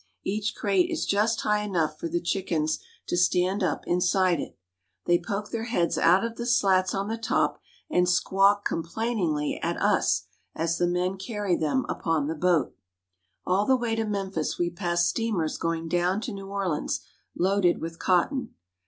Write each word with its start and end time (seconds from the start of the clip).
Each 0.23 0.55
crate 0.55 0.89
is 0.89 1.05
just 1.05 1.41
high 1.41 1.61
enough 1.61 1.99
for 1.99 2.07
the 2.07 2.19
chickens 2.19 2.79
to 3.05 3.15
stand 3.15 3.61
up 3.61 3.85
inside 3.85 4.39
it. 4.39 4.57
They 5.05 5.19
poke 5.19 5.51
their 5.51 5.65
heads 5.65 5.95
out 5.95 6.23
of 6.25 6.37
the 6.37 6.47
slats 6.47 6.95
on 6.95 7.07
the 7.07 7.19
top, 7.19 7.59
and 7.87 8.09
squawk 8.09 8.65
complainingly 8.65 9.59
at 9.61 9.79
us, 9.79 10.23
as 10.55 10.79
the 10.79 10.87
men 10.87 11.17
carry 11.17 11.55
them 11.55 11.85
upon 11.87 12.25
the 12.25 12.33
boat. 12.33 12.75
All 13.45 13.67
the 13.67 13.77
way 13.77 13.93
to 13.93 14.03
Memphis 14.03 14.57
we 14.57 14.71
pass 14.71 15.05
steamers 15.05 15.59
going 15.59 15.87
down 15.87 16.19
to 16.21 16.33
New 16.33 16.47
Orleans, 16.49 17.01
loaded 17.35 17.79
with 17.79 17.99
cotton. 17.99 18.55